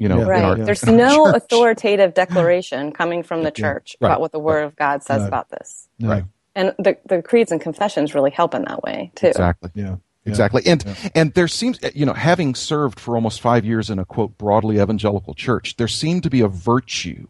you 0.00 0.08
know, 0.08 0.24
right. 0.24 0.42
Our, 0.42 0.56
There's 0.56 0.86
no 0.86 1.26
authoritative 1.26 2.14
declaration 2.14 2.90
coming 2.90 3.22
from 3.22 3.42
the 3.42 3.50
church 3.50 3.96
yeah. 4.00 4.06
about 4.06 4.22
what 4.22 4.32
the 4.32 4.38
Word 4.38 4.60
right. 4.60 4.64
of 4.64 4.74
God 4.74 5.02
says 5.02 5.22
about 5.22 5.50
this. 5.50 5.88
No. 5.98 6.08
Right. 6.08 6.24
And 6.54 6.74
the, 6.78 6.96
the 7.04 7.20
creeds 7.20 7.52
and 7.52 7.60
confessions 7.60 8.14
really 8.14 8.30
help 8.30 8.54
in 8.54 8.62
that 8.62 8.82
way 8.82 9.12
too. 9.14 9.26
Exactly. 9.26 9.70
Yeah. 9.74 9.96
Exactly. 10.26 10.62
And 10.66 10.84
and 11.14 11.32
there 11.34 11.48
seems 11.48 11.78
you 11.94 12.04
know, 12.04 12.12
having 12.12 12.54
served 12.54 13.00
for 13.00 13.14
almost 13.14 13.40
five 13.40 13.64
years 13.64 13.88
in 13.88 13.98
a 13.98 14.04
quote 14.04 14.36
broadly 14.36 14.78
evangelical 14.80 15.34
church, 15.34 15.76
there 15.76 15.88
seemed 15.88 16.22
to 16.24 16.30
be 16.30 16.40
a 16.40 16.48
virtue 16.48 17.26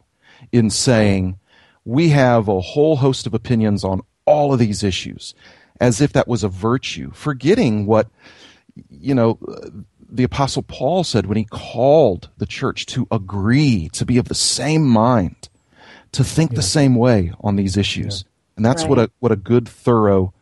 in 0.50 0.70
saying 0.70 1.38
we 1.84 2.08
have 2.10 2.48
a 2.48 2.60
whole 2.60 2.96
host 2.96 3.26
of 3.26 3.34
opinions 3.34 3.84
on 3.84 4.02
all 4.24 4.52
of 4.52 4.58
these 4.58 4.82
issues, 4.82 5.34
as 5.80 6.00
if 6.00 6.12
that 6.12 6.28
was 6.28 6.42
a 6.42 6.48
virtue, 6.48 7.10
forgetting 7.12 7.86
what 7.86 8.08
you 8.90 9.14
know 9.14 9.38
the 10.10 10.24
apostle 10.24 10.62
Paul 10.62 11.04
said 11.04 11.26
when 11.26 11.36
he 11.36 11.44
called 11.44 12.28
the 12.38 12.46
church 12.46 12.86
to 12.86 13.06
agree, 13.10 13.88
to 13.90 14.04
be 14.04 14.18
of 14.18 14.26
the 14.28 14.34
same 14.34 14.86
mind, 14.86 15.48
to 16.12 16.24
think 16.24 16.54
the 16.54 16.62
same 16.62 16.96
way 16.96 17.32
on 17.40 17.54
these 17.54 17.76
issues. 17.76 18.24
And 18.56 18.66
that's 18.66 18.84
what 18.84 18.98
a 18.98 19.10
what 19.20 19.32
a 19.32 19.36
good 19.36 19.68
thorough 19.68 20.34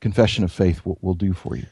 confession 0.00 0.44
of 0.44 0.52
faith 0.52 0.86
will, 0.86 0.96
will 1.02 1.14
do 1.14 1.32
for 1.32 1.56
you. 1.56 1.66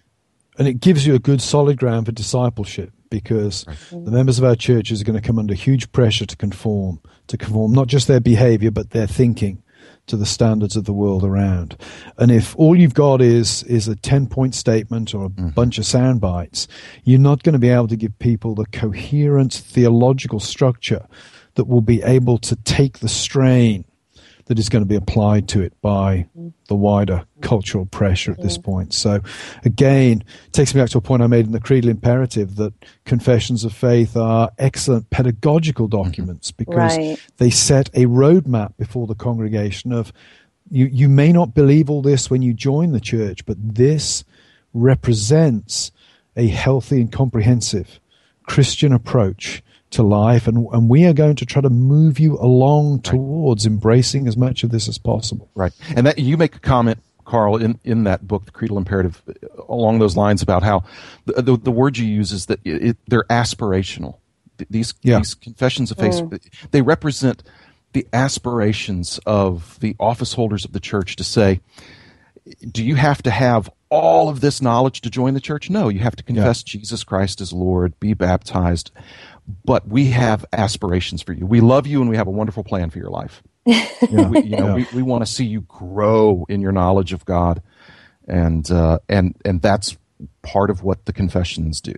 And 0.59 0.69
it 0.69 0.81
gives 0.81 1.07
you 1.07 1.15
a 1.15 1.19
good 1.19 1.41
solid 1.41 1.79
ground 1.79 2.07
for 2.07 2.13
discipleship 2.13 2.93
because 3.11 3.65
the 3.91 4.11
members 4.11 4.39
of 4.39 4.45
our 4.45 4.57
churches 4.57 5.01
are 5.01 5.05
going 5.05 5.21
to 5.21 5.27
come 5.27 5.39
under 5.39 5.55
huge 5.55 5.91
pressure 5.93 6.27
to 6.27 6.37
conform 6.37 7.01
to 7.29 7.37
conform 7.37 7.73
not 7.73 7.87
just 7.87 8.09
their 8.09 8.21
behavior 8.21 8.71
but 8.71 8.91
their 8.91 9.07
thinking 9.07 9.63
to 10.07 10.17
the 10.17 10.27
standards 10.27 10.77
of 10.77 10.85
the 10.85 10.93
world 10.93 11.25
around. 11.25 11.77
And 12.17 12.31
if 12.31 12.57
all 12.57 12.77
you've 12.77 12.95
got 12.95 13.21
is 13.21 13.63
is 13.65 13.89
a 13.89 13.97
10 13.97 14.29
point 14.29 14.55
statement 14.55 15.15
or 15.15 15.27
a 15.27 15.29
mm-hmm. 15.29 15.49
bunch 15.51 15.79
of 15.79 15.87
sound 15.87 16.21
bites 16.21 16.69
you're 17.05 17.19
not 17.21 17.43
going 17.43 17.55
to 17.55 17.59
be 17.59 17.69
able 17.69 17.89
to 17.89 17.97
give 17.97 18.19
people 18.19 18.55
the 18.55 18.67
coherent 18.67 19.53
theological 19.53 20.41
structure 20.41 21.07
that 21.55 21.67
will 21.67 21.81
be 21.81 22.03
able 22.03 22.39
to 22.39 22.57
take 22.57 22.99
the 22.99 23.09
strain 23.09 23.85
that 24.47 24.59
is 24.59 24.69
going 24.69 24.83
to 24.83 24.89
be 24.89 24.95
applied 24.95 25.49
to 25.49 25.61
it 25.61 25.73
by 25.81 26.27
mm. 26.39 26.53
the 26.69 26.75
wider 26.75 27.27
cultural 27.41 27.85
pressure 27.87 28.31
at 28.31 28.41
this 28.41 28.57
point. 28.57 28.95
So, 28.95 29.21
again, 29.65 30.23
it 30.47 30.53
takes 30.53 30.75
me 30.75 30.81
back 30.81 30.91
to 30.91 30.99
a 30.99 31.01
point 31.01 31.23
I 31.23 31.27
made 31.27 31.47
in 31.47 31.53
the 31.53 31.61
Creedal 31.61 31.91
Imperative 31.91 32.57
that 32.57 32.73
confessions 33.05 33.65
of 33.65 33.73
faith 33.73 34.17
are 34.17 34.51
excellent 34.59 35.11
pedagogical 35.11 35.89
mm-hmm. 35.89 36.03
documents 36.03 36.53
because 36.53 36.97
Right. 36.97 37.21
they 37.39 37.51
set 37.51 37.89
a 37.89 38.07
roadmap 38.07 38.77
before 38.77 39.07
the 39.07 39.15
congregation 39.15 39.93
of 39.93 40.13
you, 40.71 40.87
you 40.87 41.09
may 41.09 41.33
not 41.33 41.55
believe 41.55 41.91
all 41.91 42.03
this 42.03 42.31
when 42.31 42.43
you 42.43 42.53
join 42.53 42.93
the 42.93 43.01
church, 43.01 43.45
but 43.47 43.57
this 43.61 44.25
represents 44.75 45.93
a 46.37 46.49
healthy 46.49 47.01
and 47.01 47.11
comprehensive 47.11 48.01
Christian 48.45 48.93
approach 48.93 49.63
to 49.91 50.03
life, 50.03 50.47
and, 50.47 50.67
and 50.73 50.89
we 50.89 51.05
are 51.07 51.13
going 51.13 51.37
to 51.37 51.47
try 51.47 51.63
to 51.63 51.71
move 51.71 52.19
you 52.19 52.37
along 52.39 53.03
towards 53.03 53.67
embracing 53.67 54.27
as 54.27 54.37
much 54.37 54.65
of 54.65 54.71
this 54.71 54.89
as 54.89 54.99
possible. 54.99 55.49
Right. 55.55 55.73
And 55.95 56.07
that 56.07 56.19
you 56.19 56.37
make 56.37 56.57
a 56.57 56.61
comment, 56.61 56.99
Carl, 57.25 57.57
in, 57.57 57.79
in 57.85 58.05
that 58.05 58.27
book, 58.27 58.47
The 58.47 58.51
Creedal 58.51 58.79
Imperative, 58.79 59.23
uh, 59.29 59.63
along 59.69 60.01
those 60.01 60.17
lines 60.17 60.43
about 60.43 60.63
how 60.63 60.85
the, 61.25 61.41
the, 61.41 61.57
the 61.57 61.71
word 61.71 61.99
you 61.99 62.07
use 62.07 62.33
is 62.33 62.47
that 62.47 62.61
it, 62.65 62.85
it, 62.85 62.97
they're 63.07 63.25
aspirational. 63.25 64.19
These, 64.71 64.95
Yeah. 65.03 65.19
these 65.19 65.35
confessions 65.35 65.91
of 65.91 65.99
faith, 65.99 66.23
they 66.71 66.83
represent 66.83 67.43
the 67.93 68.07
aspirations 68.13 69.21
of 69.25 69.79
the 69.81 69.95
office 70.01 70.35
holders 70.35 70.65
of 70.65 70.73
the 70.73 70.81
church 70.81 71.17
to 71.17 71.25
say, 71.25 71.61
do 72.71 72.85
you 72.85 72.95
have 72.95 73.23
to 73.23 73.31
have 73.31 73.69
all 73.89 74.29
of 74.29 74.41
this 74.41 74.63
knowledge 74.63 75.01
to 75.01 75.11
join 75.11 75.35
the 75.35 75.41
church? 75.41 75.69
No, 75.69 75.89
you 75.89 76.01
have 76.01 76.17
to 76.17 76.23
confess 76.23 76.63
Jesus 76.63 77.05
Christ 77.05 77.41
as 77.41 77.53
Lord, 77.53 77.99
be 77.99 78.15
baptized. 78.15 78.91
But 79.65 79.89
we 79.89 80.07
have 80.07 80.45
aspirations 80.53 81.23
for 81.23 81.33
you. 81.33 81.47
We 81.47 81.61
love 81.61 81.87
you 81.87 82.01
and 82.01 82.11
we 82.11 82.17
have 82.17 82.27
a 82.27 82.33
wonderful 82.33 82.65
plan 82.65 82.91
for 82.91 82.99
your 82.99 83.11
life. 83.11 83.43
We, 84.11 84.41
you 84.43 84.57
know, 84.57 84.69
we, 84.69 84.87
we 84.95 85.03
want 85.03 85.27
to 85.27 85.33
see 85.33 85.45
you 85.47 85.63
grow 85.63 86.47
in 86.49 86.61
your 86.61 86.73
knowledge 86.73 87.13
of 87.13 87.25
God. 87.25 87.63
And, 88.29 88.71
uh, 88.71 89.01
and, 89.09 89.37
and 89.45 89.63
that's 89.63 89.97
part 90.43 90.71
of 90.71 90.83
what 90.83 91.05
the 91.07 91.13
confessions 91.13 91.81
do. 91.81 91.95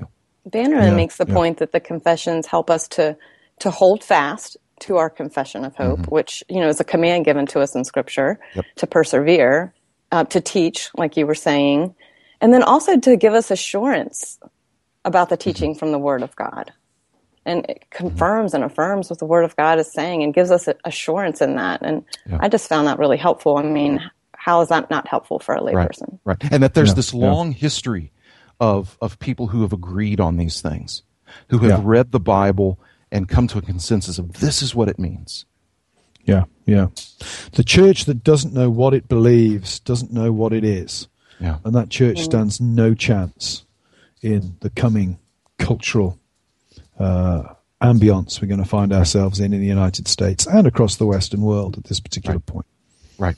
Bannerman 0.46 0.82
Yeah, 0.82 0.96
makes 0.96 1.16
the 1.16 1.26
yeah. 1.26 1.34
point 1.34 1.58
that 1.58 1.72
the 1.72 1.80
confessions 1.80 2.46
help 2.46 2.70
us 2.70 2.88
to 2.88 3.16
to 3.60 3.70
hold 3.70 4.04
fast 4.04 4.56
to 4.80 4.96
our 4.98 5.10
confession 5.10 5.64
of 5.64 5.76
hope, 5.76 6.08
which 6.08 6.44
you 6.48 6.60
know 6.60 6.68
is 6.68 6.80
a 6.80 6.84
command 6.84 7.24
given 7.24 7.46
to 7.46 7.60
us 7.60 7.74
in 7.74 7.84
Scripture 7.84 8.40
to 8.76 8.86
persevere, 8.86 9.74
uh, 10.12 10.24
to 10.24 10.40
teach, 10.40 10.90
like 10.96 11.16
you 11.16 11.26
were 11.26 11.34
saying, 11.34 11.94
and 12.40 12.54
then 12.54 12.62
also 12.62 12.98
to 12.98 13.16
give 13.16 13.34
us 13.34 13.50
assurance 13.50 14.38
about 15.04 15.28
the 15.28 15.36
teaching 15.36 15.74
from 15.74 15.92
the 15.92 15.98
Word 15.98 16.22
of 16.22 16.36
God, 16.36 16.72
and 17.48 17.64
it 17.68 17.90
confirms 17.90 18.54
and 18.54 18.62
affirms 18.62 19.10
what 19.10 19.18
the 19.18 19.24
Word 19.24 19.44
of 19.44 19.56
God 19.56 19.78
is 19.78 19.90
saying, 19.92 20.22
and 20.22 20.34
gives 20.34 20.50
us 20.50 20.68
assurance 20.84 21.40
in 21.40 21.56
that. 21.56 21.80
And 21.82 22.04
I 22.38 22.48
just 22.48 22.68
found 22.68 22.86
that 22.86 22.98
really 22.98 23.16
helpful. 23.16 23.56
I 23.56 23.62
mean, 23.62 24.00
how 24.36 24.60
is 24.60 24.68
that 24.68 24.90
not 24.90 25.08
helpful 25.08 25.38
for 25.38 25.54
a 25.54 25.60
layperson? 25.60 26.18
Right. 26.24 26.36
And 26.52 26.62
that 26.62 26.74
there's 26.74 26.90
Yeah, 26.90 26.94
this 26.94 27.12
yeah. 27.12 27.30
long 27.30 27.52
history 27.52 28.12
of, 28.60 28.96
of 29.00 29.18
people 29.18 29.48
who 29.48 29.62
have 29.62 29.72
agreed 29.72 30.20
on 30.20 30.36
these 30.36 30.60
things, 30.60 31.02
who 31.48 31.58
have 31.58 31.80
Yeah. 31.80 31.82
read 31.82 32.12
the 32.12 32.20
Bible 32.20 32.78
and 33.10 33.28
come 33.28 33.48
to 33.48 33.58
a 33.58 33.62
consensus 33.62 34.18
of 34.18 34.34
this 34.34 34.62
is 34.62 34.74
what 34.74 34.88
it 34.88 34.98
means. 34.98 35.46
Yeah, 36.24 36.44
yeah. 36.66 36.88
The 37.52 37.64
church 37.64 38.04
that 38.04 38.22
doesn't 38.22 38.52
know 38.52 38.68
what 38.68 38.92
it 38.92 39.08
believes 39.08 39.80
doesn't 39.80 40.12
know 40.12 40.30
what 40.30 40.52
it 40.52 40.62
is. 40.62 41.08
Yeah. 41.40 41.58
And 41.64 41.74
that 41.74 41.88
church 41.88 42.18
mm. 42.18 42.24
stands 42.24 42.60
no 42.60 42.94
chance 42.94 43.64
in 44.20 44.56
the 44.60 44.68
coming 44.68 45.18
cultural 45.58 46.18
uh, 46.98 47.42
ambience 47.82 48.40
we're 48.42 48.48
going 48.48 48.62
to 48.62 48.68
find 48.68 48.92
ourselves 48.92 49.38
in 49.40 49.52
in 49.52 49.60
the 49.60 49.66
United 49.66 50.08
States 50.08 50.46
and 50.46 50.66
across 50.66 50.96
the 50.96 51.06
Western 51.06 51.42
world 51.42 51.76
at 51.78 51.84
this 51.84 52.00
particular 52.00 52.38
point. 52.40 52.66
Right. 53.18 53.36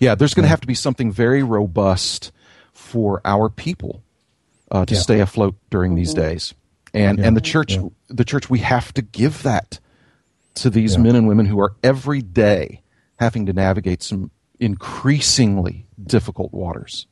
Yeah, 0.00 0.14
there's 0.14 0.34
going 0.34 0.44
to 0.44 0.48
have 0.50 0.60
to 0.60 0.66
be 0.66 0.74
something 0.74 1.10
very 1.12 1.42
robust 1.42 2.32
for 2.72 3.20
our 3.24 3.48
people 3.48 4.02
uh, 4.70 4.84
to 4.84 4.94
Yeah. 4.94 5.00
stay 5.00 5.20
afloat 5.20 5.54
during 5.70 5.94
these 5.94 6.12
days. 6.12 6.52
And 6.94 7.18
and 7.20 7.36
the 7.36 7.40
church 7.40 7.76
Yeah. 7.76 7.88
the 8.08 8.24
church 8.24 8.48
we 8.50 8.58
have 8.60 8.92
to 8.94 9.02
give 9.02 9.42
that 9.42 9.78
to 10.56 10.70
these 10.70 10.94
Yeah. 10.96 11.02
men 11.02 11.16
and 11.16 11.28
women 11.28 11.46
who 11.46 11.60
are 11.60 11.74
every 11.82 12.20
day 12.22 12.82
having 13.16 13.46
to 13.46 13.52
navigate 13.52 14.02
some 14.02 14.30
increasingly 14.60 15.86
difficult 16.02 16.52
waters. 16.52 17.06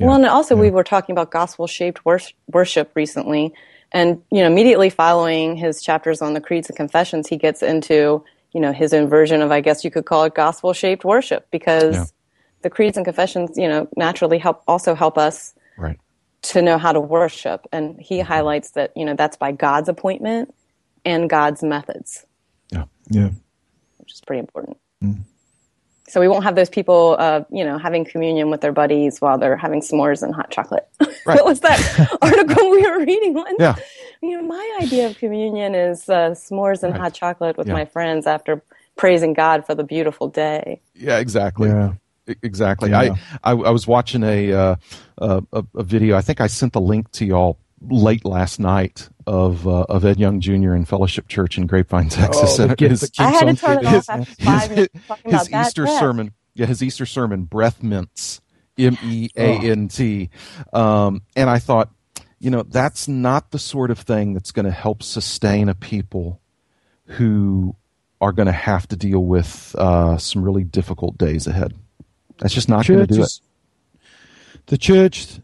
Well, 0.00 0.14
and 0.14 0.26
also 0.26 0.56
we 0.56 0.70
were 0.70 0.82
talking 0.84 1.12
about 1.12 1.30
gospel 1.30 1.66
shaped 1.66 2.00
worship 2.04 2.90
recently, 2.94 3.54
and 3.94 4.20
you 4.30 4.40
know, 4.42 4.46
immediately 4.46 4.90
following 4.90 5.56
his 5.56 5.80
chapters 5.80 6.20
on 6.20 6.34
the 6.34 6.40
creeds 6.40 6.68
and 6.68 6.76
confessions, 6.76 7.28
he 7.28 7.36
gets 7.38 7.62
into 7.62 8.22
you 8.52 8.60
know 8.60 8.72
his 8.72 8.92
own 8.92 9.08
version 9.08 9.40
of, 9.40 9.50
I 9.50 9.60
guess 9.62 9.84
you 9.84 9.90
could 9.90 10.04
call 10.04 10.24
it 10.24 10.34
gospel 10.34 10.74
shaped 10.74 11.04
worship, 11.04 11.46
because 11.50 11.94
Yeah. 11.94 12.04
the 12.62 12.70
creeds 12.70 12.96
and 12.98 13.06
confessions, 13.06 13.56
you 13.56 13.68
know, 13.68 13.88
naturally 13.96 14.38
help 14.38 14.62
also 14.68 14.94
help 14.94 15.16
us 15.16 15.54
Right. 15.78 15.98
to 16.42 16.60
know 16.60 16.76
how 16.76 16.92
to 16.92 17.00
worship, 17.00 17.66
and 17.72 17.98
he 17.98 18.18
mm-hmm. 18.18 18.28
highlights 18.32 18.72
that 18.72 18.92
you 18.96 19.04
know 19.06 19.14
that's 19.14 19.36
by 19.38 19.52
God's 19.52 19.88
appointment 19.88 20.54
and 21.04 21.30
God's 21.30 21.62
methods, 21.62 22.26
Yeah. 22.70 22.84
Yeah. 23.10 23.30
which 23.98 24.12
is 24.12 24.20
pretty 24.20 24.40
important. 24.40 24.76
Mm-hmm. 25.02 25.22
So 26.06 26.20
we 26.20 26.28
won't 26.28 26.44
have 26.44 26.54
those 26.54 26.68
people, 26.68 27.16
uh, 27.18 27.44
you 27.50 27.64
know, 27.64 27.78
having 27.78 28.04
communion 28.04 28.50
with 28.50 28.60
their 28.60 28.72
buddies 28.72 29.20
while 29.20 29.38
they're 29.38 29.56
having 29.56 29.80
s'mores 29.80 30.22
and 30.22 30.34
hot 30.34 30.50
chocolate. 30.50 30.86
Right. 31.26 31.36
what 31.36 31.46
was 31.46 31.60
that 31.60 32.18
article 32.22 32.70
we 32.70 32.82
were 32.82 32.98
reading 33.02 33.32
once? 33.32 33.56
Yeah. 33.58 33.76
You 34.20 34.32
know, 34.36 34.46
my 34.46 34.78
idea 34.82 35.06
of 35.06 35.16
communion 35.16 35.74
is 35.74 36.06
uh, 36.10 36.32
s'mores 36.32 36.82
and 36.82 36.92
Right. 36.92 37.00
hot 37.00 37.14
chocolate 37.14 37.56
with 37.56 37.66
Yeah. 37.68 37.72
my 37.72 37.86
friends 37.86 38.26
after 38.26 38.62
praising 38.96 39.32
God 39.32 39.64
for 39.64 39.74
the 39.74 39.84
beautiful 39.84 40.28
day. 40.28 40.82
Yeah, 40.94 41.18
exactly. 41.18 41.70
Yeah. 41.70 41.94
Exactly. 42.42 42.90
Yeah. 42.90 43.00
I, 43.42 43.52
I 43.52 43.52
I 43.52 43.70
was 43.70 43.86
watching 43.86 44.22
a, 44.22 44.52
uh, 44.52 44.76
a 45.18 45.42
a 45.52 45.64
a 45.76 45.82
video. 45.82 46.16
I 46.16 46.20
think 46.22 46.40
I 46.42 46.46
sent 46.46 46.72
the 46.74 46.80
link 46.80 47.10
to 47.12 47.24
y'all 47.24 47.58
late 47.88 48.24
last 48.24 48.58
night 48.60 49.08
of 49.26 49.66
uh, 49.66 49.82
of 49.88 50.04
Ed 50.04 50.18
Young 50.18 50.40
Jr. 50.40 50.74
in 50.74 50.84
Fellowship 50.84 51.28
Church 51.28 51.56
in 51.58 51.66
Grapevine, 51.66 52.08
Texas. 52.08 52.56
the 52.56 52.68
And 52.70 52.80
his, 52.80 53.10
I 53.18 53.30
had 53.30 53.40
to 53.40 53.46
on 53.48 53.56
turn 53.56 53.78
it 53.78 53.82
giving. 53.82 53.96
off 53.96 54.08
after 54.10 54.44
five 54.44 54.70
minutes 54.70 54.94
his 55.24 55.48
about 55.48 55.66
Easter 55.66 55.82
breath. 55.84 56.00
sermon. 56.00 56.32
Yeah, 56.54 56.66
his 56.66 56.82
Easter 56.82 57.06
sermon, 57.06 57.44
breath 57.44 57.82
mints, 57.82 58.40
M 58.78 58.96
E 59.02 59.28
A 59.36 59.58
N 59.70 59.88
T. 59.88 60.30
Um, 60.72 61.22
and 61.36 61.48
I 61.50 61.58
thought, 61.58 61.90
you 62.38 62.50
know, 62.50 62.62
that's 62.62 63.08
not 63.08 63.50
the 63.50 63.58
sort 63.58 63.90
of 63.90 63.98
thing 63.98 64.34
that's 64.34 64.52
going 64.52 64.66
to 64.66 64.70
help 64.72 65.02
sustain 65.02 65.68
a 65.68 65.74
people 65.74 66.40
who 67.06 67.74
are 68.20 68.32
going 68.32 68.46
to 68.46 68.52
have 68.52 68.86
to 68.88 68.96
deal 68.96 69.20
with 69.24 69.74
uh, 69.78 70.16
some 70.18 70.42
really 70.42 70.64
difficult 70.64 71.18
days 71.18 71.46
ahead. 71.46 71.74
That's 72.38 72.54
just 72.54 72.68
not 72.68 72.86
going 72.86 73.00
to 73.00 73.06
do 73.06 73.20
it. 73.20 73.24
is- 73.24 73.40
The 74.66 74.78
church 74.78 75.40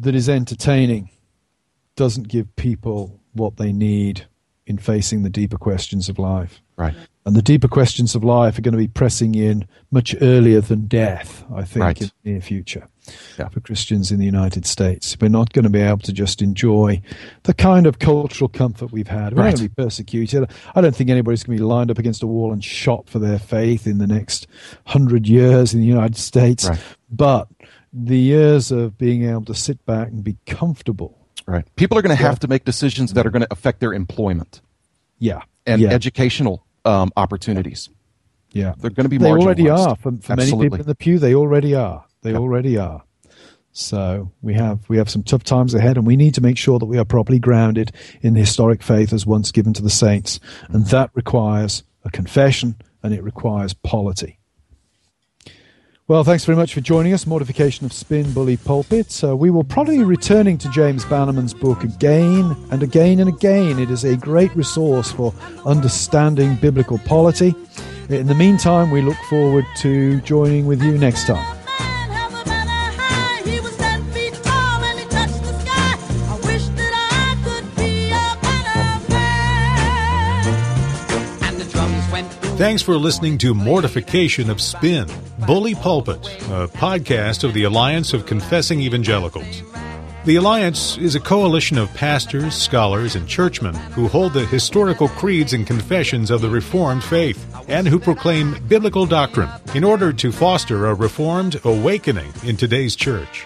that 0.00 0.14
is 0.14 0.28
entertaining 0.28 1.10
doesn't 1.96 2.28
give 2.28 2.54
people 2.56 3.20
what 3.32 3.56
they 3.56 3.72
need 3.72 4.26
in 4.66 4.78
facing 4.78 5.22
the 5.22 5.30
deeper 5.30 5.58
questions 5.58 6.08
of 6.08 6.18
life. 6.18 6.62
Right. 6.76 6.94
And 7.26 7.36
the 7.36 7.42
deeper 7.42 7.68
questions 7.68 8.14
of 8.14 8.24
life 8.24 8.58
are 8.58 8.62
going 8.62 8.72
to 8.72 8.78
be 8.78 8.88
pressing 8.88 9.34
in 9.34 9.66
much 9.90 10.14
earlier 10.20 10.60
than 10.60 10.86
death, 10.86 11.44
I 11.54 11.64
think, 11.64 11.82
Right. 11.84 12.00
in 12.00 12.10
the 12.22 12.30
near 12.32 12.40
future 12.40 12.88
Yeah. 13.38 13.48
for 13.48 13.60
Christians 13.60 14.10
in 14.10 14.18
the 14.18 14.24
United 14.24 14.64
States. 14.66 15.16
We're 15.20 15.28
not 15.28 15.52
going 15.52 15.62
to 15.64 15.70
be 15.70 15.80
able 15.80 15.98
to 15.98 16.12
just 16.12 16.40
enjoy 16.42 17.00
the 17.44 17.54
kind 17.54 17.86
of 17.86 17.98
cultural 17.98 18.48
comfort 18.48 18.90
we've 18.90 19.08
had. 19.08 19.34
We're 19.34 19.42
Right. 19.42 19.54
going 19.56 19.68
to 19.68 19.74
be 19.76 19.82
persecuted. 19.82 20.50
I 20.74 20.80
don't 20.80 20.94
think 20.96 21.10
anybody's 21.10 21.44
going 21.44 21.56
to 21.58 21.62
be 21.62 21.66
lined 21.66 21.90
up 21.90 21.98
against 21.98 22.22
a 22.22 22.26
wall 22.26 22.52
and 22.52 22.64
shot 22.64 23.08
for 23.08 23.18
their 23.18 23.38
faith 23.38 23.86
in 23.86 23.98
the 23.98 24.06
next 24.06 24.46
hundred 24.86 25.26
years 25.28 25.74
in 25.74 25.80
the 25.80 25.86
United 25.86 26.16
States. 26.16 26.68
Right. 26.68 26.80
But 27.10 27.48
the 27.92 28.18
years 28.18 28.70
of 28.72 28.98
being 28.98 29.24
able 29.24 29.44
to 29.44 29.54
sit 29.54 29.84
back 29.86 30.08
and 30.08 30.24
be 30.24 30.36
comfortable. 30.46 31.18
Right. 31.46 31.64
People 31.76 31.98
are 31.98 32.02
going 32.02 32.16
to 32.16 32.22
Yeah. 32.22 32.28
have 32.28 32.40
to 32.40 32.48
make 32.48 32.64
decisions 32.64 33.12
that 33.14 33.26
are 33.26 33.30
going 33.30 33.42
to 33.42 33.52
affect 33.52 33.80
their 33.80 33.92
employment 33.92 34.60
Yeah. 35.18 35.42
and 35.66 35.80
yeah. 35.82 35.90
educational 35.90 36.64
um, 36.86 37.10
opportunities. 37.16 37.88
yeah. 38.52 38.74
They're 38.78 38.90
going 38.90 39.04
to 39.04 39.08
be 39.10 39.18
They 39.18 39.30
already 39.30 39.68
are. 39.68 39.96
For, 39.96 40.12
for 40.20 40.36
many 40.36 40.50
people 40.50 40.74
in 40.80 40.86
the 40.86 40.94
pew, 40.94 41.18
they 41.18 41.34
already 41.34 41.74
are. 41.74 42.04
They 42.22 42.32
Yep. 42.32 42.40
already 42.40 42.78
are. 42.78 43.02
So 43.72 44.30
we 44.40 44.54
have 44.54 44.88
we 44.88 44.98
have 44.98 45.10
some 45.10 45.22
tough 45.24 45.42
times 45.42 45.74
ahead, 45.74 45.96
and 45.96 46.06
we 46.06 46.16
need 46.16 46.34
to 46.34 46.40
make 46.40 46.56
sure 46.56 46.78
that 46.78 46.86
we 46.86 46.96
are 46.98 47.04
properly 47.04 47.40
grounded 47.40 47.90
in 48.22 48.34
the 48.34 48.40
historic 48.40 48.82
faith 48.82 49.12
as 49.12 49.26
once 49.26 49.50
given 49.50 49.72
to 49.72 49.82
the 49.82 49.90
saints, 49.90 50.38
Mm-hmm. 50.38 50.74
and 50.76 50.86
that 50.86 51.10
requires 51.14 51.82
a 52.04 52.10
confession 52.10 52.76
and 53.02 53.12
it 53.12 53.22
requires 53.24 53.74
polity. 53.74 54.38
Well, 56.06 56.22
thanks 56.22 56.44
very 56.44 56.56
much 56.56 56.74
for 56.74 56.82
joining 56.82 57.14
us. 57.14 57.26
Mortification 57.26 57.86
of 57.86 57.92
Spin, 57.94 58.30
Bully 58.34 58.58
Pulpit. 58.58 59.24
Uh, 59.24 59.34
we 59.34 59.48
will 59.48 59.64
probably 59.64 59.96
be 59.96 60.04
returning 60.04 60.58
to 60.58 60.68
James 60.68 61.02
Bannerman's 61.06 61.54
book 61.54 61.82
again 61.82 62.54
and 62.70 62.82
again 62.82 63.20
and 63.20 63.28
again. 63.30 63.78
It 63.78 63.90
is 63.90 64.04
a 64.04 64.14
great 64.14 64.54
resource 64.54 65.10
for 65.10 65.32
understanding 65.64 66.56
biblical 66.56 66.98
polity. 66.98 67.54
In 68.10 68.26
the 68.26 68.34
meantime, 68.34 68.90
we 68.90 69.00
look 69.00 69.16
forward 69.30 69.64
to 69.78 70.20
joining 70.20 70.66
with 70.66 70.82
you 70.82 70.98
next 70.98 71.26
time. 71.26 71.56
Thanks 82.56 82.82
for 82.82 82.96
listening 82.96 83.38
to 83.38 83.52
Mortification 83.52 84.48
of 84.48 84.60
Spin, 84.60 85.08
Bully 85.46 85.74
Pulpit, 85.74 86.26
a 86.44 86.68
podcast 86.68 87.44
of 87.44 87.52
the 87.52 87.64
Alliance 87.64 88.14
of 88.14 88.24
Confessing 88.24 88.80
Evangelicals. 88.80 89.62
The 90.24 90.36
Alliance 90.36 90.96
is 90.96 91.14
a 91.14 91.20
coalition 91.20 91.76
of 91.76 91.92
pastors, 91.92 92.54
scholars, 92.54 93.14
and 93.14 93.28
churchmen 93.28 93.74
who 93.74 94.08
hold 94.08 94.32
the 94.32 94.46
historical 94.46 95.08
creeds 95.08 95.52
and 95.52 95.66
confessions 95.66 96.30
of 96.30 96.40
the 96.40 96.48
Reformed 96.48 97.04
faith 97.04 97.46
and 97.68 97.86
who 97.86 97.98
proclaim 97.98 98.56
biblical 98.68 99.04
doctrine 99.04 99.50
in 99.74 99.84
order 99.84 100.14
to 100.14 100.32
foster 100.32 100.86
a 100.86 100.94
Reformed 100.94 101.60
awakening 101.64 102.32
in 102.44 102.56
today's 102.56 102.96
church. 102.96 103.44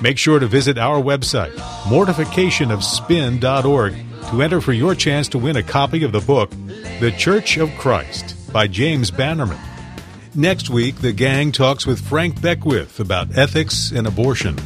Make 0.00 0.18
sure 0.18 0.38
to 0.38 0.46
visit 0.46 0.78
our 0.78 1.02
website, 1.02 1.56
mortificationofspin.org, 1.82 3.94
to 4.30 4.42
enter 4.42 4.60
for 4.60 4.72
your 4.72 4.94
chance 4.94 5.26
to 5.30 5.38
win 5.38 5.56
a 5.56 5.64
copy 5.64 6.04
of 6.04 6.12
the 6.12 6.20
book, 6.20 6.50
The 7.00 7.12
Church 7.18 7.56
of 7.56 7.76
Christ, 7.76 8.52
by 8.52 8.68
James 8.68 9.10
Bannerman. 9.10 9.58
Next 10.36 10.68
week, 10.68 10.96
the 10.96 11.12
gang 11.12 11.52
talks 11.52 11.86
with 11.86 12.00
Frank 12.00 12.42
Beckwith 12.42 12.98
about 12.98 13.38
ethics 13.38 13.92
and 13.92 14.04
abortion. 14.04 14.56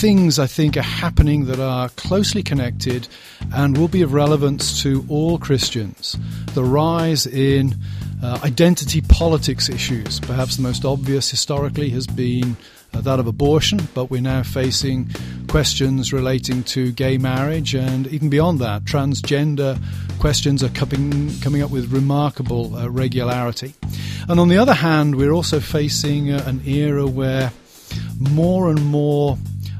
things 0.00 0.38
I 0.38 0.46
think 0.46 0.78
are 0.78 0.82
happening 0.82 1.44
that 1.46 1.60
are 1.60 1.90
closely 1.90 2.42
connected 2.42 3.06
and 3.52 3.76
will 3.76 3.88
be 3.88 4.00
of 4.00 4.14
relevance 4.14 4.82
to 4.82 5.04
all 5.10 5.36
Christians. 5.36 6.16
The 6.54 6.64
rise 6.64 7.26
in 7.26 7.74
uh, 8.22 8.38
identity 8.42 9.02
politics 9.02 9.68
issues, 9.68 10.18
perhaps 10.20 10.56
the 10.56 10.62
most 10.62 10.86
obvious 10.86 11.28
historically, 11.30 11.90
has 11.90 12.06
been 12.06 12.56
uh, 12.94 13.02
that 13.02 13.18
of 13.18 13.26
abortion, 13.26 13.80
but 13.92 14.10
we're 14.10 14.22
now 14.22 14.42
facing 14.42 15.10
questions 15.48 16.12
relating 16.14 16.62
to 16.62 16.92
gay 16.92 17.18
marriage 17.18 17.74
and 17.74 18.06
even 18.06 18.30
beyond 18.30 18.60
that, 18.60 18.84
transgender 18.84 19.78
questions 20.18 20.62
are 20.62 20.70
coming, 20.70 21.30
coming 21.40 21.62
up 21.62 21.70
with 21.70 21.92
remarkable 21.92 22.74
uh, 22.76 22.88
regularity. 22.88 23.74
And 24.28 24.40
on 24.40 24.48
the 24.48 24.58
other 24.58 24.74
hand, 24.74 25.16
we're 25.16 25.32
also 25.32 25.58
facing 25.60 26.30
uh, 26.30 26.44
an 26.46 26.60
era 26.66 27.06
where 27.06 27.52
more 28.18 28.70
and 28.70 28.84
more 28.86 29.36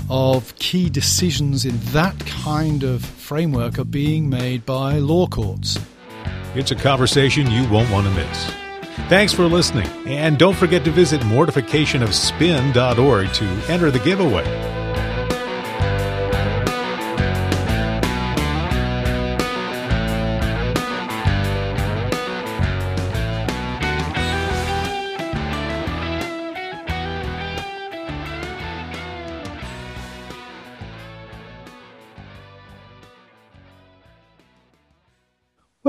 of 0.09 0.55
key 0.57 0.89
decisions 0.91 1.65
in 1.65 1.79
that 1.93 2.19
kind 2.27 2.83
of 2.83 3.05
framework 3.05 3.79
are 3.79 3.85
being 3.85 4.29
made 4.29 4.67
by 4.67 4.99
law 4.99 5.27
courts. 5.27 5.79
It's 6.55 6.73
a 6.73 6.77
conversation 6.77 7.51
you 7.51 7.67
won't 7.69 7.91
want 7.91 8.07
to 8.09 8.15
miss. 8.15 8.51
Thanks 9.09 9.33
for 9.33 9.45
listening, 9.45 9.87
and 10.07 10.39
don't 10.39 10.57
forget 10.57 10.85
to 10.85 10.91
visit 10.91 11.23
mortificationofspin.org 11.23 13.33
to 13.33 13.45
enter 13.69 13.91
the 13.91 14.01
giveaway. 14.01 14.80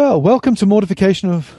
Well, 0.02 0.20
welcome 0.20 0.56
to 0.56 0.66
Mortification 0.66 1.30
of. 1.30 1.56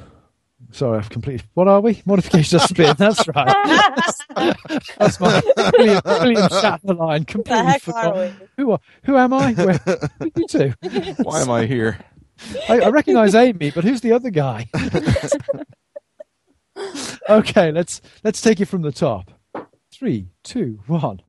Sorry, 0.73 0.99
I've 0.99 1.11
completely. 1.11 1.47
What 1.55 1.69
are 1.69 1.81
we? 1.81 2.03
Mortification 2.07 2.57
of 2.57 2.63
Spin. 2.63 2.97
That's 2.99 3.29
right. 3.29 4.17
That's 4.99 5.21
my 5.21 5.41
William, 5.79 6.01
William 6.05 6.49
Shatner 6.49 6.99
line. 6.99 7.25
Completely 7.25 7.65
heck 7.65 7.77
are 7.87 7.93
forgotten. 7.93 8.49
Who 8.57 8.73
are? 8.73 8.81
Who 9.05 9.17
am 9.17 9.33
I? 9.33 9.53
Where? 9.53 9.75
Who 9.75 9.93
are 9.93 10.31
you 10.35 10.47
two? 10.49 10.75
Why 11.23 11.41
am 11.41 11.51
I 11.51 11.67
here? 11.67 12.05
I, 12.69 12.81
I 12.81 12.89
recognise 12.89 13.37
Aimee, 13.37 13.71
but 13.71 13.85
who's 13.85 14.01
the 14.01 14.11
other 14.11 14.31
guy? 14.31 14.69
okay, 17.31 17.71
let's 17.71 18.03
let's 18.25 18.41
take 18.41 18.61
it 18.61 18.67
from 18.67 18.83
the 18.83 18.91
top. 18.91 19.31
Three, 19.93 20.31
two, 20.43 20.81
one. 20.89 21.21